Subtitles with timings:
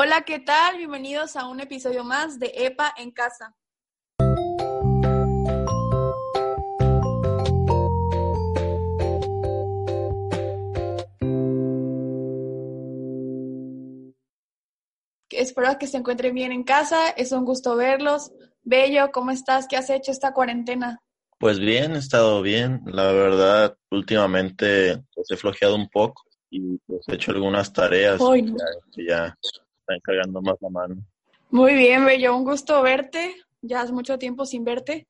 [0.00, 0.76] Hola, ¿qué tal?
[0.76, 3.56] Bienvenidos a un episodio más de EPA en casa.
[15.30, 17.10] Espero que se encuentren bien en casa.
[17.10, 18.30] Es un gusto verlos.
[18.62, 19.66] Bello, ¿cómo estás?
[19.66, 21.02] ¿Qué has hecho esta cuarentena?
[21.40, 22.82] Pues bien, he estado bien.
[22.86, 28.22] La verdad, últimamente pues, he flojeado un poco y pues, he hecho algunas tareas
[28.92, 29.36] que ya
[29.88, 30.96] están cargando más la mano.
[31.50, 32.36] Muy bien, Bello.
[32.36, 33.34] Un gusto verte.
[33.62, 35.08] Ya hace mucho tiempo sin verte.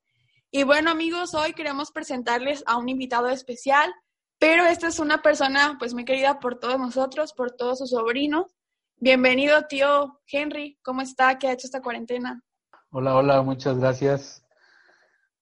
[0.51, 3.93] Y bueno, amigos, hoy queremos presentarles a un invitado especial,
[4.39, 8.57] pero esta es una persona pues muy querida por todos nosotros, por todos sus sobrinos.
[8.97, 10.79] Bienvenido, tío Henry.
[10.83, 11.39] ¿Cómo está?
[11.39, 12.43] ¿Qué ha hecho esta cuarentena?
[12.91, 14.43] Hola, hola, muchas gracias.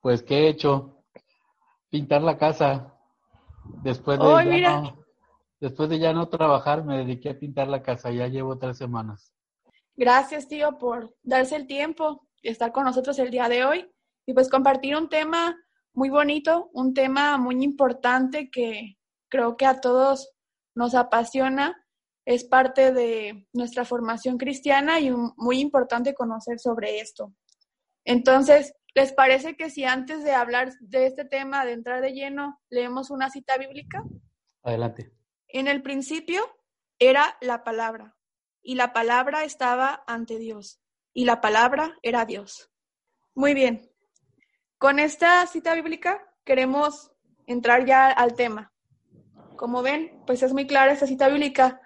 [0.01, 1.05] Pues, ¿qué he hecho?
[1.89, 2.93] Pintar la casa.
[3.83, 5.05] Después de, ya No,
[5.61, 8.11] después de ya no trabajar, me dediqué a pintar la casa.
[8.11, 9.36] Ya llevo tres semanas.
[9.97, 13.91] Gracias, tío, por darse el tiempo y estar con nosotros el día de hoy
[14.27, 15.57] y pues compartir un tema
[15.95, 18.99] muy bonito, un tema muy importante que
[19.29, 20.33] creo que a todos
[20.75, 21.75] nos apasiona
[22.27, 27.33] es parte de nuestra formación cristiana y muy importante conocer sobre esto.
[28.05, 32.61] Entonces, ¿les parece que si antes de hablar de este tema, de entrar de lleno,
[32.69, 34.05] leemos una cita bíblica?
[34.63, 35.13] Adelante.
[35.49, 36.43] En el principio
[36.99, 38.16] era la palabra,
[38.67, 40.81] y la palabra estaba ante Dios,
[41.15, 42.71] y la palabra era Dios.
[43.35, 43.91] Muy bien.
[44.77, 47.13] Con esta cita bíblica queremos
[47.47, 48.75] entrar ya al tema.
[49.57, 51.81] Como ven, pues es muy clara esta cita bíblica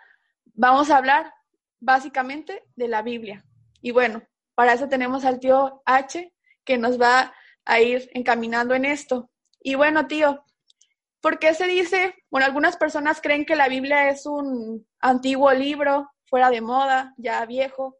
[0.55, 1.33] vamos a hablar
[1.81, 3.45] básicamente de la Biblia.
[3.81, 4.23] Y bueno,
[4.55, 7.33] para eso tenemos al tío H que nos va
[7.65, 9.31] a ir encaminando en esto.
[9.63, 10.45] Y bueno, tío,
[11.21, 12.15] ¿por qué se dice?
[12.31, 17.45] Bueno, algunas personas creen que la Biblia es un antiguo libro, fuera de moda, ya
[17.45, 17.99] viejo.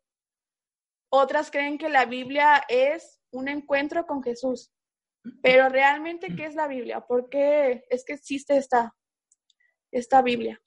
[1.11, 4.73] Otras creen que la Biblia es un encuentro con Jesús.
[5.43, 7.01] Pero realmente, ¿qué es la Biblia?
[7.01, 8.95] ¿Por qué es que existe esta,
[9.91, 10.59] esta Biblia?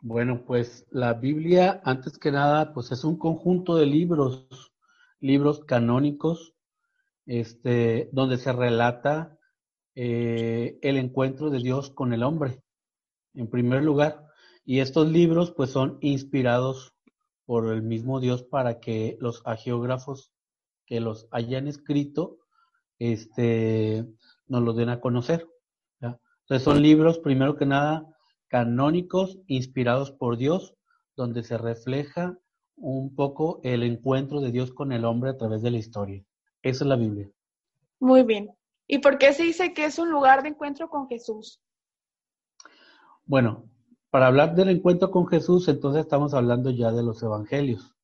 [0.00, 4.72] Bueno, pues la Biblia, antes que nada, pues es un conjunto de libros,
[5.20, 6.54] libros canónicos,
[7.26, 9.38] este, donde se relata
[9.94, 12.62] eh, el encuentro de Dios con el hombre,
[13.34, 14.27] en primer lugar.
[14.68, 16.94] Y estos libros, pues, son inspirados
[17.46, 20.30] por el mismo Dios para que los agiógrafos
[20.84, 22.36] que los hayan escrito,
[22.98, 24.04] este,
[24.46, 25.48] nos los den a conocer.
[26.02, 28.14] Entonces, son libros, primero que nada,
[28.48, 30.74] canónicos inspirados por Dios,
[31.16, 32.38] donde se refleja
[32.76, 36.22] un poco el encuentro de Dios con el hombre a través de la historia.
[36.60, 37.30] Esa es la Biblia.
[38.00, 38.50] Muy bien.
[38.86, 41.58] ¿Y por qué se dice que es un lugar de encuentro con Jesús?
[43.24, 43.64] Bueno,
[44.10, 47.94] para hablar del encuentro con Jesús, entonces estamos hablando ya de los evangelios.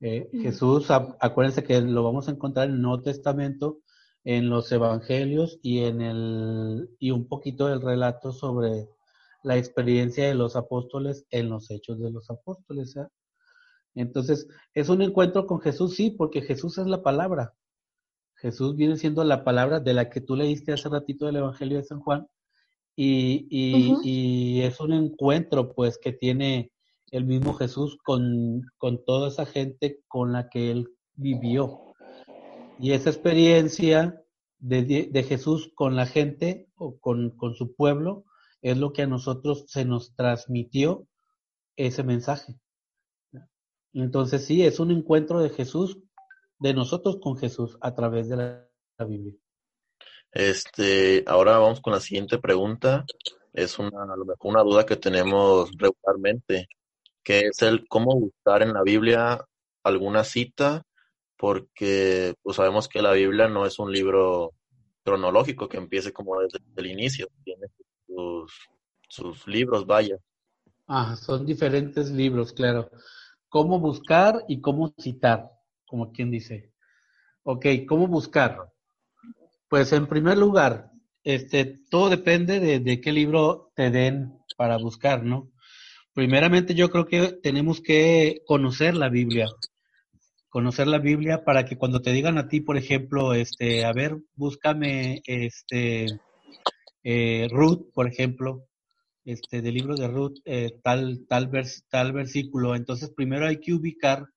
[0.00, 3.78] Eh, Jesús, acuérdense que lo vamos a encontrar en el Nuevo Testamento,
[4.24, 8.88] en los evangelios y en el y un poquito del relato sobre
[9.42, 12.96] la experiencia de los apóstoles en los hechos de los apóstoles.
[12.96, 13.06] ¿eh?
[13.94, 17.54] Entonces, es un encuentro con Jesús, sí, porque Jesús es la palabra.
[18.34, 21.84] Jesús viene siendo la palabra de la que tú leíste hace ratito del Evangelio de
[21.84, 22.26] San Juan.
[22.96, 26.72] Y, y, es un encuentro, pues, que tiene
[27.10, 31.94] el mismo Jesús con, con toda esa gente con la que él vivió.
[32.78, 34.22] Y esa experiencia
[34.58, 38.24] de, de Jesús con la gente o con, con su pueblo,
[38.62, 41.06] es lo que a nosotros se nos transmitió
[41.76, 42.58] ese mensaje.
[43.92, 45.98] Entonces sí, es un encuentro de Jesús,
[46.58, 48.68] de nosotros con Jesús a través de la,
[49.06, 49.34] Biblia.
[50.38, 53.06] Este, ahora vamos con la siguiente pregunta.
[53.54, 54.04] Es una,
[54.42, 56.68] una duda que tenemos regularmente,
[57.24, 59.42] que es el cómo buscar en la Biblia
[59.82, 60.82] alguna cita,
[61.38, 64.52] porque pues sabemos que la Biblia no es un libro
[65.02, 67.68] cronológico que empiece como desde el inicio, tiene
[69.08, 70.18] sus, libros, vaya.
[70.86, 72.90] Ah, son diferentes libros, claro.
[73.48, 75.50] Cómo buscar y cómo citar,
[75.86, 76.74] como quien dice.
[77.42, 78.75] Ok, ¿cómo buscar?
[79.68, 80.90] Pues en primer lugar,
[81.24, 85.50] este, todo depende de, de qué libro te den para buscar, ¿no?
[86.14, 89.48] Primeramente yo creo que tenemos que conocer la Biblia,
[90.48, 94.16] conocer la Biblia para que cuando te digan a ti, por ejemplo, este, a ver,
[94.34, 96.06] búscame, este,
[97.04, 98.66] eh, Ruth, por ejemplo,
[99.26, 101.50] este, del libro de Ruth, eh, tal, tal,
[101.90, 102.74] tal versículo.
[102.74, 104.28] Entonces, primero hay que ubicar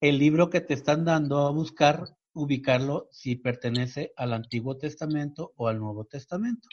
[0.00, 2.04] el libro que te están dando a buscar,
[2.36, 6.68] ubicarlo si pertenece al Antiguo Testamento o al Nuevo Testamento.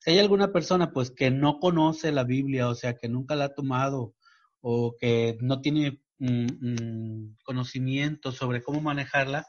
[0.00, 3.46] Si hay alguna persona pues que no conoce la Biblia, o sea, que nunca la
[3.46, 4.14] ha tomado
[4.60, 9.44] o que no tiene mm, mm, conocimiento sobre cómo manejarla,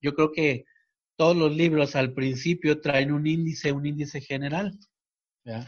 [0.00, 0.66] yo creo que
[1.16, 4.78] todos los libros al principio traen un índice, un índice general.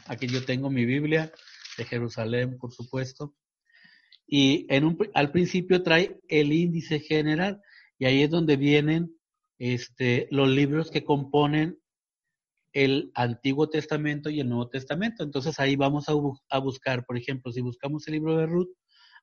[0.07, 1.33] Aquí yo tengo mi Biblia
[1.79, 3.35] de Jerusalén, por supuesto.
[4.27, 7.63] Y en un, al principio trae el índice general
[7.99, 9.17] y ahí es donde vienen
[9.59, 11.79] este, los libros que componen
[12.73, 15.25] el Antiguo Testamento y el Nuevo Testamento.
[15.25, 18.69] Entonces ahí vamos a, buscar, por ejemplo, si buscamos el libro de Ruth,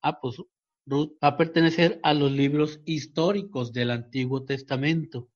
[0.02, 0.38] ah, pues
[0.86, 5.30] Ruth va a pertenecer a los libros históricos del Antiguo Testamento.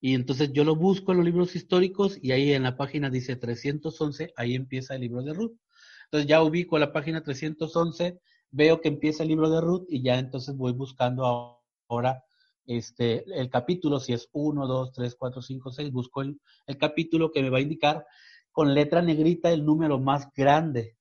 [0.00, 3.36] Y entonces yo lo busco en los libros históricos y ahí en la página dice
[3.36, 5.58] 311, ahí empieza el libro de Ruth.
[6.04, 8.18] Entonces ya ubico la página 311,
[8.50, 12.24] veo que empieza el libro de Ruth y ya entonces voy buscando ahora
[12.68, 17.32] este, el capítulo, si es 1, 2, 3, 4, 5, 6, busco el, el capítulo
[17.32, 18.06] que me va a indicar
[18.52, 20.96] con letra negrita el número más grande.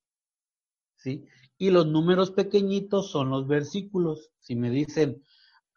[0.95, 1.25] ¿Sí?
[1.57, 4.31] Y los números pequeñitos son los versículos.
[4.39, 5.21] Si me dicen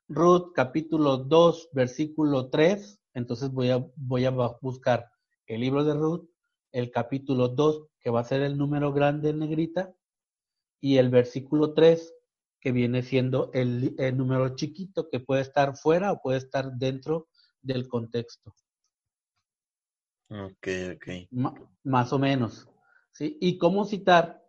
[0.08, 5.10] Ruth capítulo 2, versículo 3, entonces voy a, voy a buscar
[5.46, 6.28] el libro de Ruth,
[6.70, 9.92] el capítulo 2, que va a ser el número grande en negrita,
[10.80, 12.14] y el versículo 3,
[12.60, 17.28] que viene siendo el, número chiquito, que puede estar fuera o puede estar dentro
[17.62, 18.54] del contexto.
[20.28, 21.06] Ok, ok.
[21.82, 22.68] más o menos.
[23.12, 23.36] ¿sí?
[23.40, 24.44] ¿Y cómo citar?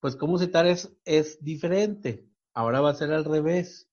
[0.00, 2.28] Pues cómo citar es, es diferente.
[2.54, 3.88] Ahora va a ser al revés.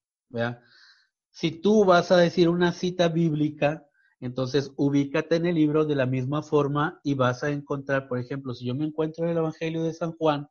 [1.31, 3.86] Si tú vas a decir una cita bíblica,
[4.19, 8.54] entonces ubícate en el libro de la misma forma y vas a encontrar, por ejemplo,
[8.54, 10.48] si yo me encuentro en el Evangelio de San Juan,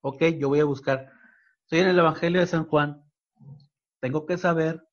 [0.00, 1.10] ok, yo voy a buscar,
[1.68, 3.04] estoy en el Evangelio de San Juan,
[4.00, 4.88] tengo que saber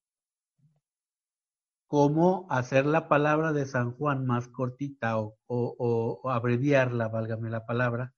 [1.88, 8.13] cómo hacer la palabra de San Juan más cortita o, abreviarla, válgame la palabra.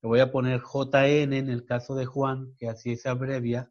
[0.00, 3.70] Le voy a poner JN en el caso de Juan, que así se abrevia.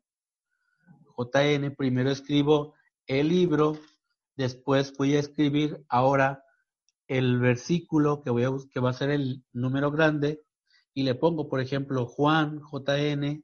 [1.18, 2.76] JN, primero escribo
[3.08, 3.80] el libro,
[4.38, 6.44] después voy a escribir ahora
[7.08, 8.30] el versículo que,
[8.72, 10.44] que va a ser el número grande
[10.94, 13.44] y le pongo, por ejemplo, Juan, JN,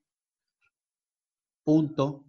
[1.66, 2.24] punto,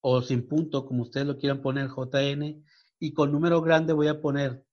[0.00, 2.64] o sin punto, como ustedes lo quieran poner, JN,
[2.98, 4.64] y con número grande voy a poner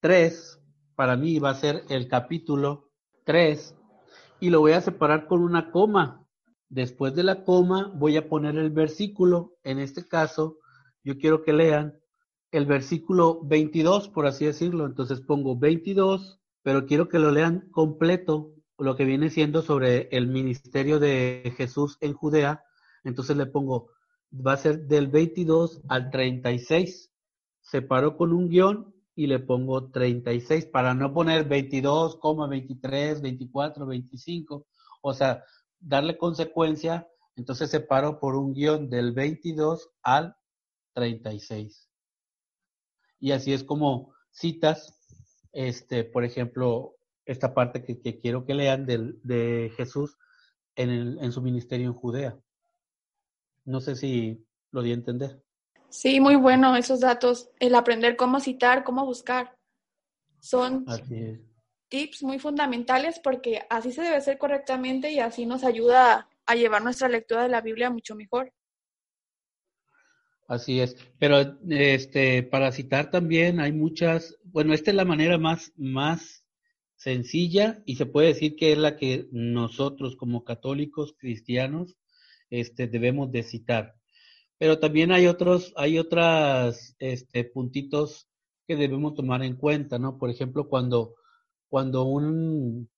[0.00, 0.60] 3,
[0.96, 2.90] para mí va a ser el capítulo
[3.24, 3.76] 3,
[4.40, 6.22] y lo voy a separar con una coma,
[6.72, 9.58] Después de la coma voy a poner el versículo.
[9.62, 10.56] En este caso,
[11.04, 12.00] yo quiero que lean
[12.50, 14.86] el versículo 22, por así decirlo.
[14.86, 20.28] Entonces pongo 22, pero quiero que lo lean completo, lo que viene siendo sobre el
[20.28, 22.64] ministerio de Jesús en Judea.
[23.04, 23.90] Entonces le pongo,
[24.34, 27.12] va a ser del 22 al 36.
[27.60, 32.18] Separo con un guion y le pongo 36 para no poner 22,
[32.48, 34.66] 23, 24, 25.
[35.02, 35.44] O sea,
[35.78, 40.36] darle consecuencia, entonces separo por un guion del 22 al
[40.94, 41.88] 36.
[43.20, 44.98] Y así es como citas,
[45.52, 50.18] este, por ejemplo, esta parte que, quiero que lean de Jesús
[50.74, 52.36] en su ministerio en Judea.
[53.64, 55.42] No sé si lo di a entender.
[55.88, 59.56] Sí, muy bueno esos datos, el aprender cómo citar, cómo buscar.
[60.40, 60.86] Son
[61.88, 66.82] tips muy fundamentales porque así se debe hacer correctamente y así nos ayuda a llevar
[66.82, 68.52] nuestra lectura de la Biblia mucho mejor.
[70.48, 75.72] Así es, pero este para citar también hay muchas, bueno, esta es la manera más
[75.76, 76.44] más
[76.96, 81.96] sencilla y se puede decir que es la que nosotros como católicos cristianos
[82.52, 83.94] este debemos de citar.
[84.58, 88.28] Pero también hay otros hay otras este puntitos
[88.66, 90.18] que debemos tomar en cuenta, ¿no?
[90.18, 91.14] Por ejemplo, cuando
[91.68, 92.90] cuando un,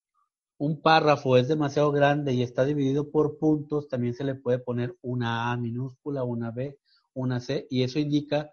[0.58, 4.96] un párrafo es demasiado grande y está dividido por puntos, también se le puede poner
[5.00, 6.78] una A minúscula, una B,
[7.14, 8.50] una C, y eso indica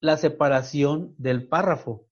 [0.00, 2.06] la separación del párrafo,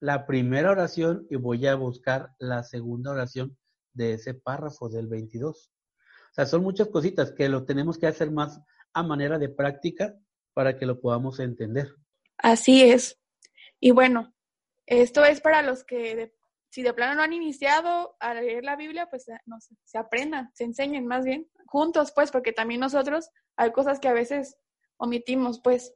[0.00, 3.56] la primera oración y voy a buscar la segunda oración
[3.94, 5.73] de ese párrafo del 22.
[5.73, 8.61] O sea, son muchas cositas que lo tenemos que hacer más
[8.92, 10.14] a manera de práctica
[10.52, 11.88] para que lo podamos entender.
[12.37, 13.18] Así es.
[13.80, 14.35] Y bueno,
[14.85, 16.35] esto es para los que,
[16.70, 20.64] si de plano no han iniciado a leer la Biblia, pues no se aprendan, se
[20.64, 24.56] enseñen más bien juntos, pues, porque también nosotros hay cosas que a veces
[24.96, 25.94] omitimos, pues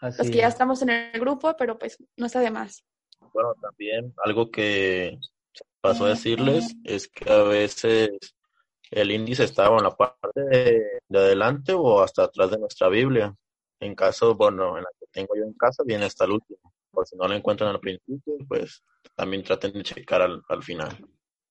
[0.00, 2.84] los que ya estamos en el grupo, pero pues no está de más.
[3.32, 5.18] Bueno, también algo que
[5.80, 8.10] pasó a decirles es que a veces
[8.90, 13.34] el índice estaba en la parte de, adelante o hasta atrás de nuestra Biblia.
[13.80, 16.72] En caso, bueno, en la que tengo yo en casa, viene hasta el último.
[16.96, 18.82] Por si no lo encuentran al principio, pues
[19.14, 20.96] también traten de checar al, al final.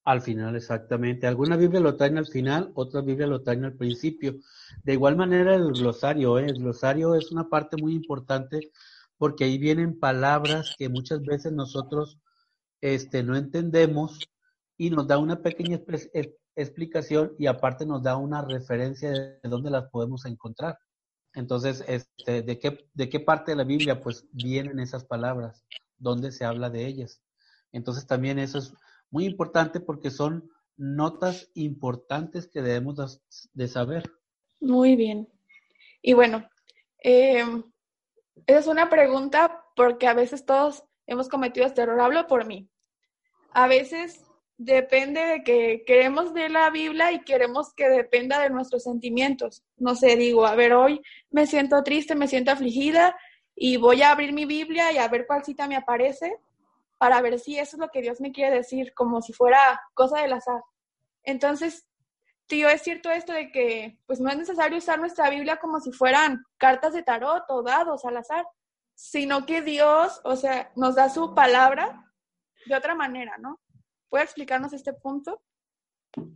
[0.04, 1.28] Al final, exactamente.
[1.28, 4.38] Alguna Biblia lo traen al final, otra Biblia lo traen al principio.
[4.84, 6.48] De igual manera el glosario, ¿eh?
[6.48, 8.72] el glosario es una parte muy importante
[9.20, 12.20] porque ahí vienen palabras que muchas veces nosotros
[12.82, 14.20] este, no entendemos
[14.78, 15.80] y nos da una pequeña
[16.56, 20.80] explicación y aparte nos da una referencia de dónde las podemos encontrar.
[21.36, 25.65] Entonces, este, ¿de, qué, ¿de qué parte de la Biblia pues vienen esas palabras?
[25.98, 27.22] ¿Dónde se habla de ellas?
[27.72, 28.74] Entonces también eso es
[29.12, 33.22] muy importante porque son notas importantes que debemos
[33.54, 34.04] de saber.
[34.60, 35.30] Muy bien.
[36.01, 36.48] Y bueno,
[37.00, 37.63] em,
[38.46, 42.00] esa es una pregunta porque a veces todos hemos cometido este error.
[42.00, 42.70] Hablo por mí.
[43.51, 44.25] A veces
[44.58, 49.64] depende de que queremos leer la Biblia y queremos que dependa de nuestros sentimientos.
[49.78, 53.16] No sé, digo, a ver, hoy me siento triste, me siento afligida
[53.56, 56.38] y voy a abrir mi Biblia y a ver cuál cita me aparece
[56.98, 60.22] para ver si eso es lo que Dios me quiere decir, como si fuera cosa
[60.22, 60.62] del azar.
[61.24, 61.86] Entonces,
[62.48, 65.92] tío, es cierto esto de que pues no es necesario usar nuestra Biblia como si
[65.92, 68.46] fueran cartas de tarot o dados al azar,
[68.94, 72.06] sino que Dios, o sea, nos da su palabra
[72.66, 73.60] de otra manera, ¿no?
[74.10, 75.42] ¿Puede explicarnos este punto?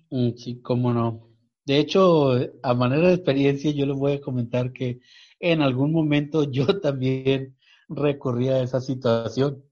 [0.10, 1.30] Mm, sí, cómo no.
[1.66, 2.32] De hecho,
[2.64, 5.00] a manera de experiencia, yo les voy a comentar que
[5.40, 7.56] en algún momento yo también
[7.88, 9.64] recurrí a esa situación.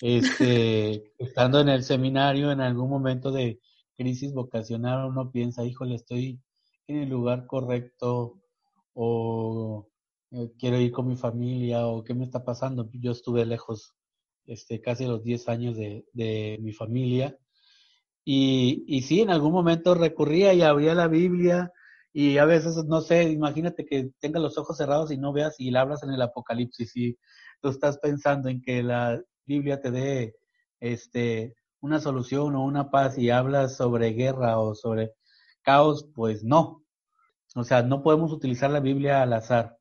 [0.00, 3.60] Este, estando en el seminario, en algún momento de
[3.96, 6.40] crisis vocacional, uno piensa, híjole, estoy
[6.86, 8.40] en el lugar correcto
[8.94, 9.88] o
[10.32, 12.88] eh, quiero ir con mi familia o qué me está pasando.
[12.92, 13.94] Yo estuve lejos
[14.46, 17.38] este, casi los 10 años de, de mi familia
[18.24, 21.72] y, y sí, en algún momento recurría y abría la Biblia
[22.12, 25.70] y a veces, no sé, imagínate que tengas los ojos cerrados y no veas y
[25.70, 27.18] la hablas en el Apocalipsis y
[27.60, 30.36] tú estás pensando en que la Biblia te dé
[30.78, 35.14] este, una solución o una paz y hablas sobre guerra o sobre
[35.62, 36.84] caos, pues no.
[37.54, 39.78] O sea, no podemos utilizar la Biblia al azar,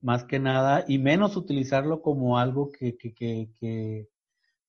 [0.00, 4.08] más que nada, y menos utilizarlo como algo que, que, que,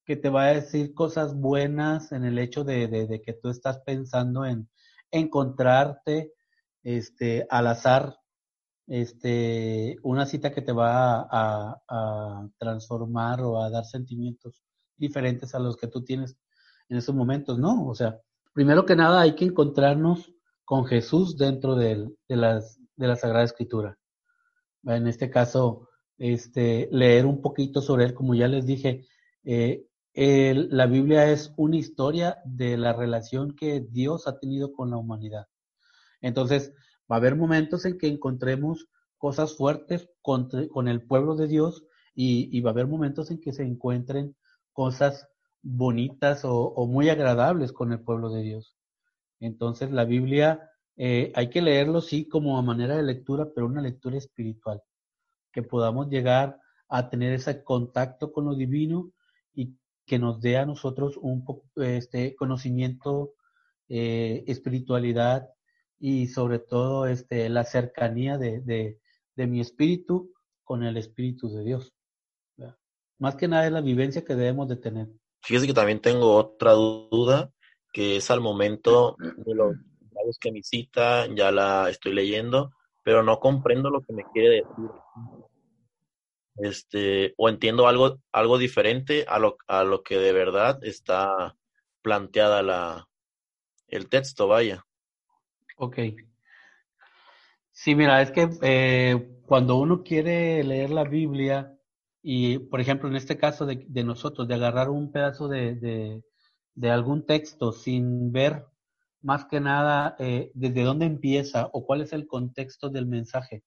[0.05, 3.79] que, te va a decir cosas buenas en el hecho de, de, que tú estás
[3.79, 4.69] pensando en
[5.09, 6.33] encontrarte
[6.83, 8.17] este, al azar
[8.87, 14.61] este, una cita que te va a, a, transformar o a dar sentimientos
[14.97, 16.37] diferentes a los que tú tienes
[16.89, 17.87] en esos momentos, ¿no?
[17.87, 18.19] O sea,
[18.53, 20.33] primero que nada hay que encontrarnos
[20.65, 23.97] con Jesús dentro de, de, las, de la Sagrada Escritura.
[24.83, 29.05] En este caso, este, leer un poquito sobre él, como ya les dije,
[29.43, 34.97] eh, la Biblia es una historia de la relación que Dios ha tenido con la
[34.97, 35.47] humanidad.
[36.21, 36.73] Entonces,
[37.11, 41.85] va a haber momentos en que encontremos cosas fuertes con, con el pueblo de Dios
[42.13, 44.35] y, y, va a haber momentos en que se encuentren
[44.73, 45.27] cosas
[45.61, 48.75] bonitas o, o muy agradables con el pueblo de Dios.
[49.39, 53.81] Entonces, la Biblia eh, hay que leerlo, sí, como a manera de lectura, pero una
[53.81, 54.81] lectura espiritual,
[55.51, 59.11] que podamos llegar a tener ese contacto con lo divino
[59.53, 61.45] y que nos dé a nosotros un
[61.77, 63.33] este conocimiento,
[63.87, 65.49] eh, espiritualidad
[65.99, 68.97] y sobre todo este, la cercanía de, de,
[69.47, 70.31] mi espíritu
[70.63, 71.93] con el espíritu de Dios.
[73.17, 75.07] Más que nada es la vivencia que debemos de tener.
[75.41, 77.51] Fíjese que también tengo otra duda,
[77.91, 79.75] que es al momento de los
[80.39, 82.71] que mi cita, ya la estoy leyendo,
[83.03, 84.89] pero no comprendo lo que me quiere decir
[86.57, 91.55] este, o entiendo algo, algo diferente a lo, a lo que de verdad está
[92.01, 93.07] planteada la,
[93.87, 94.85] el texto, vaya.
[95.77, 95.99] Ok.
[97.71, 101.77] Sí, mira, es que eh, cuando uno quiere leer la Biblia
[102.21, 106.23] y, por ejemplo, en este caso de, de nosotros, de agarrar un pedazo de, de,
[106.75, 108.65] de, algún texto sin ver
[109.21, 113.63] más que nada eh, desde dónde empieza o cuál es el contexto del mensaje,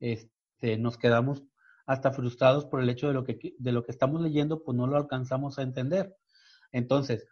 [0.00, 1.44] este, nos quedamos
[1.86, 4.86] hasta frustrados por el hecho de lo que, de lo que estamos leyendo, pues no
[4.86, 6.14] lo alcanzamos a entender.
[6.70, 7.26] Entonces,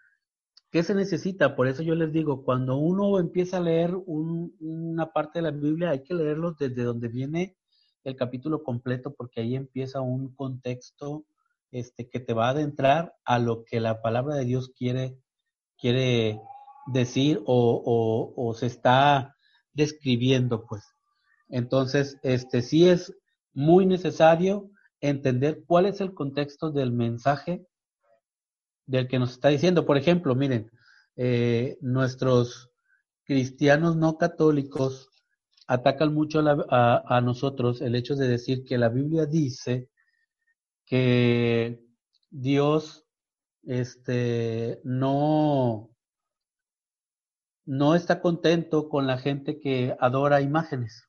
[0.71, 1.55] ¿qué se necesita?
[1.55, 5.91] Por eso yo les digo, cuando uno empieza a leer una parte de la Biblia,
[5.91, 7.57] hay que leerlo desde donde viene
[8.05, 11.26] el capítulo completo, porque ahí empieza un contexto
[11.71, 15.19] este, que te va a adentrar a lo que la palabra de Dios quiere,
[15.76, 16.41] quiere
[16.87, 19.37] decir o, o, se está
[19.73, 20.85] describiendo, pues.
[21.49, 23.14] Entonces, este sí es
[23.52, 27.66] muy necesario entender cuál es el contexto del mensaje
[28.87, 29.87] del que nos está diciendo.
[29.87, 30.71] Por ejemplo, miren,
[31.16, 32.71] eh, nuestros
[33.25, 35.11] cristianos no católicos
[35.66, 39.88] atacan mucho a, a, nosotros el hecho de decir que la Biblia dice
[40.85, 41.81] que
[42.31, 43.07] Dios
[43.66, 45.90] este, no,
[47.67, 51.09] no está contento con la gente que adora imágenes,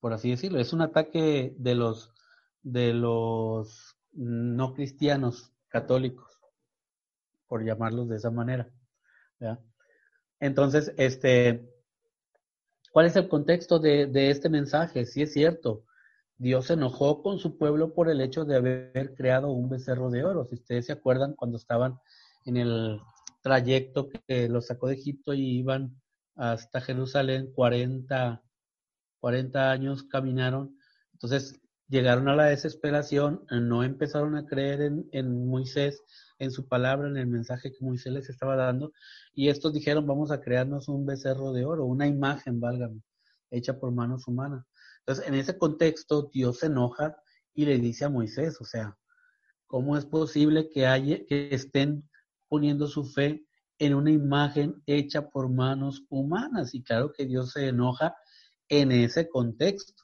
[0.00, 0.58] por así decirlo.
[0.58, 2.12] Es un ataque de los,
[2.62, 6.38] de los no cristianos católicos,
[7.46, 8.68] por llamarlos de esa manera.
[10.40, 11.72] Entonces, este,
[12.92, 15.06] ¿cuál es el contexto de, de este mensaje?
[15.06, 15.84] Sí es cierto,
[16.36, 20.24] Dios se enojó con su pueblo por el hecho de haber creado un becerro de
[20.24, 20.44] oro.
[20.46, 22.00] Si ustedes se acuerdan cuando estaban
[22.44, 23.00] en el
[23.44, 26.00] trayecto que los sacó de Egipto y iban
[26.34, 28.42] hasta Jerusalén, 40,
[29.20, 30.74] 40 años caminaron.
[31.12, 36.02] Entonces llegaron a la desesperación, no empezaron a creer en, en Moisés,
[36.38, 38.92] en su palabra, en el mensaje que Moisés les estaba dando.
[39.34, 43.02] Y estos dijeron, vamos a crearnos un becerro de oro, una imagen, válgame,
[43.50, 44.64] hecha por manos humanas.
[45.00, 47.14] Entonces, en ese contexto, Dios se enoja
[47.52, 48.96] y le dice a Moisés, o sea,
[49.66, 52.08] ¿cómo es posible que, haya, que estén
[52.48, 53.44] poniendo su fe
[53.78, 56.74] en una imagen hecha por manos humanas?
[56.74, 58.14] Y claro que Dios se enoja
[58.68, 60.02] en ese contexto.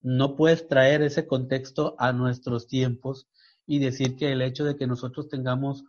[0.00, 3.28] No puedes traer ese contexto a nuestros tiempos
[3.66, 5.84] y decir que el hecho de que nosotros tengamos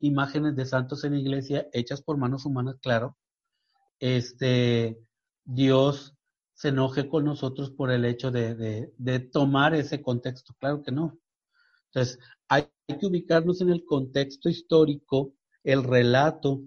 [0.00, 3.16] imágenes de santos en iglesia hechas por manos humanas, claro,
[3.98, 4.98] este,
[5.44, 6.14] Dios
[6.54, 10.54] se enoje con nosotros por el hecho de, de, tomar ese contexto.
[10.58, 11.18] Claro que no.
[11.86, 12.18] Entonces,
[12.96, 16.62] que ubicarnos en el contexto histórico, el relato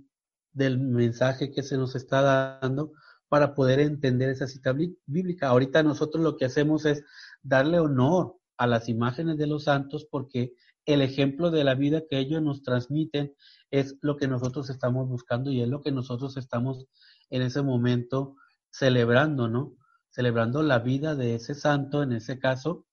[0.53, 2.91] del mensaje que se nos está dando
[3.27, 5.47] para poder entender esa cita bíblica.
[5.47, 7.03] Ahorita nosotros lo que hacemos es
[7.41, 10.53] darle honor a las imágenes de los santos porque
[10.85, 13.33] el ejemplo de la vida que ellos nos transmiten
[13.71, 16.85] es lo que nosotros estamos buscando y es lo que nosotros estamos
[17.29, 18.35] en ese momento
[18.69, 19.75] celebrando, ¿no?
[20.09, 22.85] celebrando la vida de ese santo en ese caso,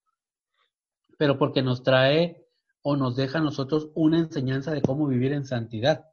[1.18, 2.47] pero porque nos trae
[2.90, 6.06] o nos deja a nosotros una enseñanza de cómo vivir en santidad.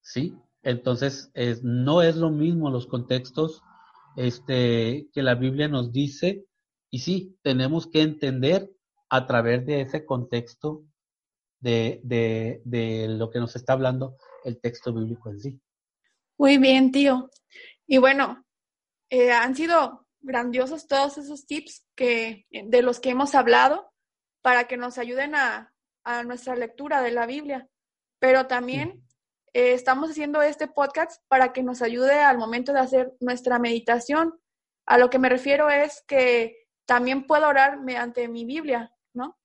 [0.00, 0.34] ¿Sí?
[0.62, 3.62] Entonces, es, no es lo mismo los contextos
[4.16, 6.46] este, que la Biblia nos dice,
[6.90, 8.70] y sí, tenemos que entender
[9.10, 10.84] a través de ese contexto
[11.60, 15.60] de, de, de lo que nos está hablando el texto bíblico en sí.
[16.38, 17.28] Muy bien, tío.
[17.86, 18.42] Y bueno,
[19.10, 23.92] eh, han sido grandiosos todos esos tips que, de los que hemos hablado
[24.48, 27.68] para que nos ayuden a, a nuestra lectura de la Biblia.
[28.18, 29.06] Pero también
[29.52, 34.40] eh, estamos haciendo este podcast para que nos ayude al momento de hacer nuestra meditación.
[34.86, 39.38] A lo que me refiero es que también puedo orar mediante mi Biblia, ¿no?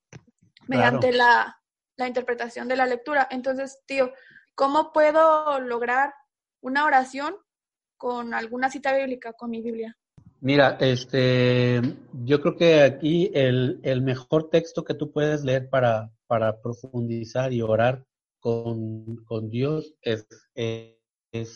[0.67, 1.61] Mediante la,
[1.97, 3.27] la interpretación de la lectura.
[3.29, 4.13] Entonces, tío,
[4.55, 6.13] ¿cómo puedo lograr
[6.61, 7.35] una oración
[7.97, 9.97] con alguna cita bíblica, con mi Biblia?
[10.43, 11.79] Mira, este,
[12.25, 17.53] yo creo que aquí el, el mejor texto que tú puedes leer para, para profundizar
[17.53, 18.05] y orar
[18.41, 20.27] con, con Dios es,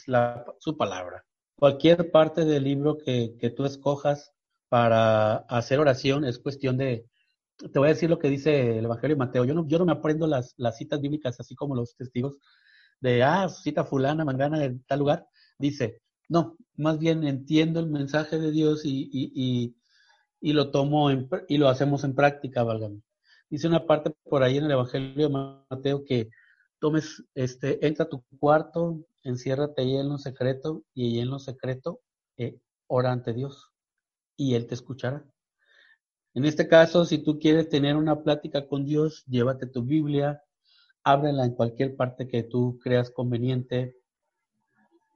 [0.07, 1.25] la, su palabra.
[1.59, 4.31] Cualquier parte del libro que, que tú escojas
[4.69, 7.09] para hacer oración es cuestión de,
[7.57, 9.43] te voy a decir lo que dice el Evangelio de Mateo.
[9.43, 12.37] Yo no, yo no me aprendo las, las citas bíblicas así como los testigos
[13.01, 15.27] de, ah, cita fulana, mangana en tal lugar.
[15.59, 19.75] Dice, no, más bien entiendo el mensaje de Dios y, y,
[20.41, 21.09] y, lo tomo
[21.47, 23.01] y lo hacemos en práctica, válgame.
[23.49, 26.29] Dice una parte por ahí en el Evangelio de Mateo que
[26.79, 31.39] tomes, este, entra a tu cuarto, enciérrate ahí en lo secreto y ahí en lo
[31.39, 32.01] secreto
[32.37, 33.71] eh, ora ante Dios
[34.35, 35.25] y Él te escuchará.
[36.33, 40.43] En este caso, si tú quieres tener una plática con Dios, llévate tu Biblia,
[41.03, 43.95] ábrela en cualquier parte que tú creas conveniente,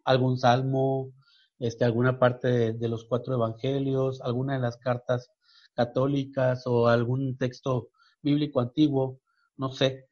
[0.06, 1.12] algún salmo,
[1.60, 5.30] este, alguna parte de, los cuatro evangelios, alguna de las cartas
[5.74, 7.90] católicas o algún texto
[8.22, 9.20] bíblico antiguo,
[9.58, 10.08] no sé,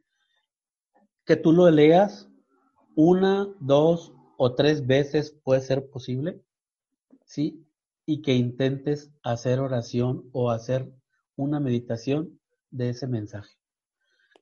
[1.26, 2.30] que tú lo leas
[2.96, 6.42] una, dos o tres veces puede ser posible,
[7.26, 7.66] ¿sí?
[8.06, 10.92] Y que intentes hacer oración o hacer
[11.36, 12.40] una meditación
[12.72, 13.56] de ese mensaje.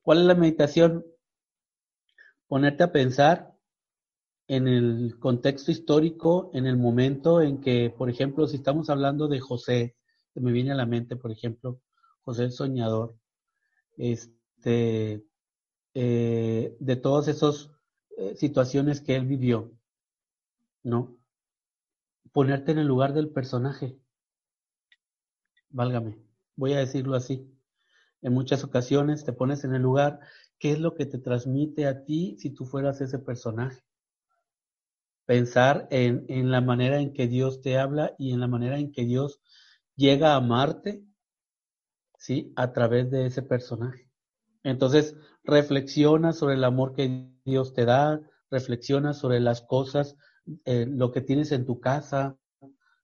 [0.02, 1.06] ¿Cuál es la meditación?
[2.48, 3.57] Ponerte a pensar
[4.48, 9.42] en el contexto histórico, en el momento en que, por ejemplo, si estamos hablando de
[9.42, 9.96] José,
[10.36, 11.82] me viene a la mente, por ejemplo,
[12.22, 13.18] José el Soñador,
[13.98, 15.26] este,
[15.94, 17.72] eh, de todas esas
[18.18, 19.72] eh, situaciones que él vivió,
[20.84, 21.18] ¿no?
[22.32, 24.00] Ponerte en el lugar del personaje,
[25.70, 26.22] válgame,
[26.56, 27.54] voy a decirlo así.
[28.22, 30.20] en muchas ocasiones te pones en el lugar,
[30.60, 33.87] ¿qué es lo que te transmite a ti si tú fueras ese personaje?
[35.28, 38.92] Pensar en, en la manera en que Dios te habla y en la manera en
[38.92, 39.40] que Dios
[39.96, 41.04] llega a amarte,
[42.18, 42.52] ¿sí?
[42.56, 44.10] A través de ese personaje.
[44.64, 50.18] Entonces, reflexiona sobre el amor que Dios te da, reflexiona sobre las cosas,
[50.66, 52.38] eh, lo que tienes en tu casa,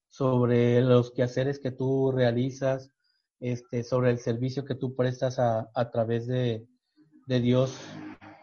[0.10, 2.92] sobre los quehaceres que tú realizas,
[3.40, 6.66] este, sobre el servicio que tú prestas a, a través de,
[7.26, 7.76] de, Dios,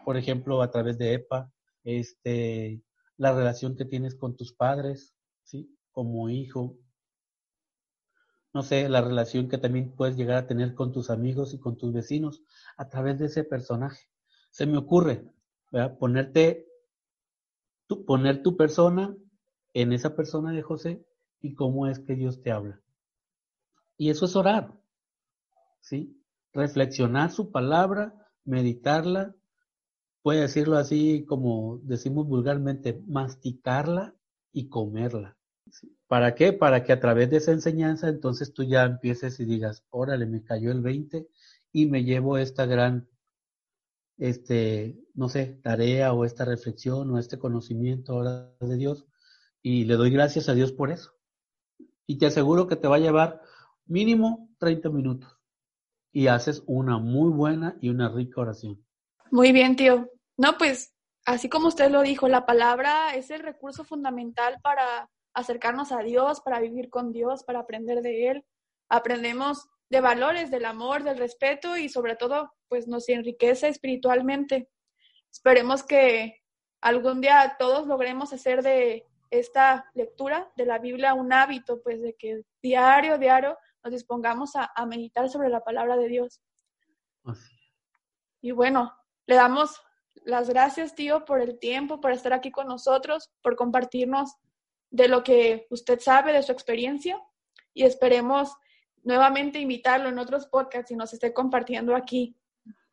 [0.05, 1.51] por ejemplo, a través de EPA,
[1.83, 2.81] este,
[3.21, 5.77] la relación que tienes con tus padres, ¿sí?
[5.91, 6.79] Como hijo.
[8.51, 11.77] No sé, la relación que también puedes llegar a tener con tus amigos y con
[11.77, 12.41] tus vecinos
[12.77, 14.09] a través de ese personaje.
[14.49, 15.31] Se me ocurre,
[15.71, 15.99] ¿verdad?
[15.99, 16.67] Ponerte,
[17.85, 19.15] tu, poner tu persona
[19.75, 21.05] en esa persona de José
[21.41, 22.81] y cómo es que Dios te habla.
[23.97, 24.75] Y eso es orar.
[25.79, 26.19] ¿sí?
[26.53, 29.35] Reflexionar su palabra, meditarla,
[30.21, 34.15] puede decirlo así como decimos vulgarmente, masticarla
[34.51, 35.37] y comerla.
[36.07, 36.53] ¿Para qué?
[36.53, 40.43] Para que a través de esa enseñanza entonces tú ya empieces y digas, órale, me
[40.43, 41.27] cayó el 20
[41.71, 43.07] y me llevo esta gran,
[44.17, 49.05] este, no sé, tarea o esta reflexión o este conocimiento ahora de Dios
[49.61, 51.13] y le doy gracias a Dios por eso.
[52.05, 53.41] Y te aseguro que te va a llevar
[53.85, 55.37] mínimo 30 minutos
[56.11, 58.83] y haces una muy buena y una rica oración.
[59.31, 60.09] Muy bien, tío.
[60.35, 60.93] No, pues
[61.25, 66.41] así como usted lo dijo, la palabra es el recurso fundamental para acercarnos a Dios,
[66.41, 68.45] para vivir con Dios, para aprender de Él.
[68.89, 74.69] Aprendemos de valores, del amor, del respeto y sobre todo, pues nos enriquece espiritualmente.
[75.31, 76.41] Esperemos que
[76.81, 82.15] algún día todos logremos hacer de esta lectura de la Biblia un hábito, pues de
[82.15, 86.41] que diario, diario nos dispongamos a, meditar sobre la palabra de Dios.
[88.41, 88.93] Y bueno,
[89.27, 89.81] le damos
[90.25, 94.35] las gracias, tío, por el tiempo, por estar aquí con nosotros, por compartirnos
[94.89, 97.19] de lo que usted sabe, de su experiencia,
[97.73, 98.53] y esperemos
[99.03, 102.35] nuevamente invitarlo en otros podcasts y nos esté compartiendo aquí.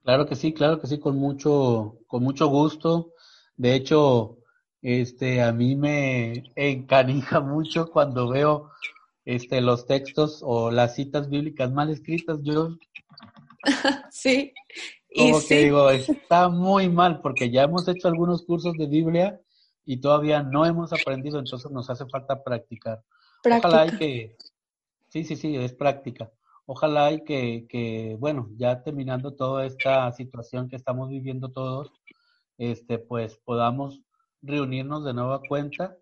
[0.03, 3.13] Claro que sí, claro que sí, con mucho, con mucho gusto.
[3.57, 4.39] De hecho,
[4.81, 8.71] este, a mí me encanija mucho cuando veo
[9.25, 12.77] este, los textos o las citas bíblicas mal escritas, yo...
[14.11, 14.55] sí.
[15.15, 19.41] Como que digo, está muy mal porque ya hemos hecho algunos cursos de Biblia
[19.85, 23.03] y todavía no hemos aprendido, entonces nos hace falta practicar.
[23.45, 24.37] Ojalá hay que...
[25.09, 26.31] Sí, sí, sí, es práctica.
[26.67, 31.91] Ojalá hay que, que, bueno, ya terminando toda esta situación que estamos viviendo todos,
[32.59, 34.03] este, pues podamos
[34.43, 35.97] reunirnos de nueva cuenta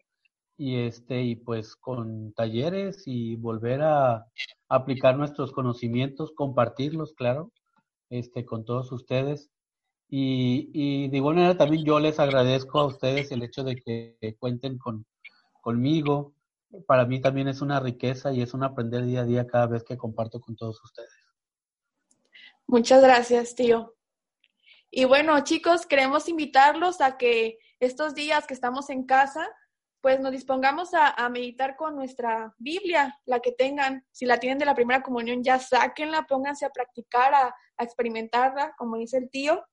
[0.59, 4.27] y este y pues con talleres y volver a
[4.69, 7.53] aplicar nuestros conocimientos, compartirlos, claro,
[8.11, 9.51] este con todos ustedes.
[10.09, 14.37] Y, y de igual manera también yo les agradezco a ustedes el hecho de que
[14.39, 15.05] cuenten con
[15.67, 16.33] conmigo.
[16.87, 19.83] Para mí también es una riqueza y es un aprender día a día cada vez
[19.83, 21.11] que comparto con todos ustedes.
[22.69, 23.97] Muchas gracias, tío.
[24.91, 29.49] Y bueno, chicos, queremos invitarlos a que estos días que estamos en casa,
[30.07, 34.07] pues nos dispongamos a, meditar con nuestra Biblia, la que tengan.
[34.13, 38.99] Si la tienen de la primera comunión, ya sáquenla, pónganse a practicar, a, experimentarla, como
[38.99, 39.67] dice el tío.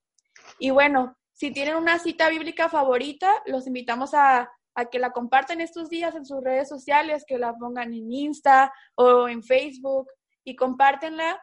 [0.57, 4.51] Y bueno, si tienen una cita bíblica favorita, los invitamos a,
[4.91, 9.27] que la compartan estos días en sus redes sociales, que la pongan en Insta o
[9.27, 10.07] en Facebook
[10.43, 11.39] y compártenla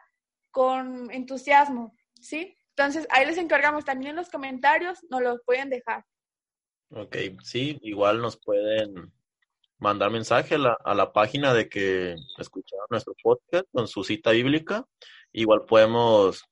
[0.50, 2.56] con entusiasmo, ¿sí?
[2.70, 6.04] Entonces, ahí les encargamos también en los comentarios, nos los pueden dejar.
[6.92, 9.12] Ok, sí, igual nos pueden
[9.78, 14.32] mandar mensaje a la, a la página de que escucharon nuestro podcast con su cita
[14.32, 14.84] bíblica.
[15.32, 16.44] Igual podemos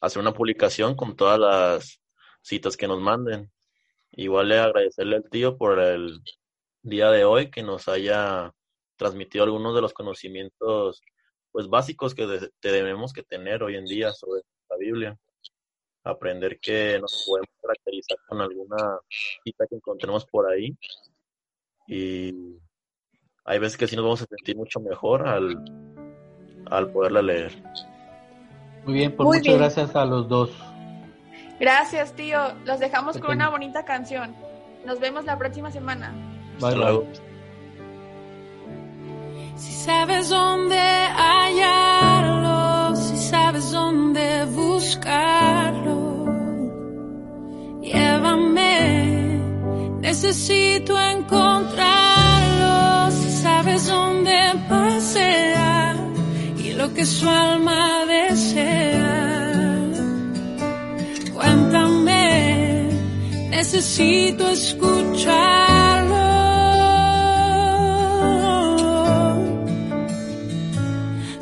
[0.00, 2.00] hacer una publicación con todas las
[2.42, 3.50] citas que nos manden.
[4.12, 6.20] Igual le agradecerle al tío por el
[6.82, 8.52] día de hoy que nos haya
[8.96, 11.02] transmitido algunos de los conocimientos
[11.50, 12.26] pues básicos que
[12.62, 15.18] debemos que tener hoy en día sobre la Biblia
[16.04, 18.98] aprender que nos podemos caracterizar con alguna
[19.42, 20.76] cita que encontremos por ahí.
[21.86, 22.32] Y
[23.44, 25.56] hay veces que sí nos vamos a sentir mucho mejor al,
[26.70, 27.52] al poderla leer.
[28.84, 30.50] Muy bien, pues muchas gracias a los dos.
[31.58, 32.38] Gracias, tío.
[32.64, 34.34] Los dejamos con una bonita canción.
[34.84, 36.12] Nos vemos la próxima semana.
[36.56, 37.06] Hasta luego.
[39.56, 40.80] Si sabes dónde
[41.16, 45.53] hallarlo, si sabes dónde buscarlo
[48.24, 49.40] llévame.
[50.00, 55.96] Necesito encontrarlo si sabes dónde pasea
[56.58, 59.80] y lo que su alma desea.
[61.34, 62.88] Cuéntame,
[63.50, 66.24] necesito escucharlo.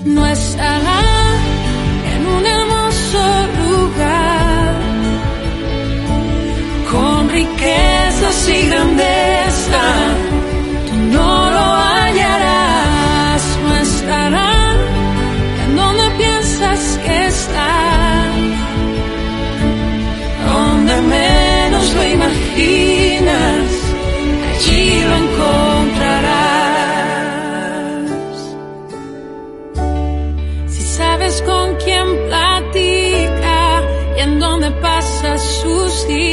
[0.05, 1.12] No estará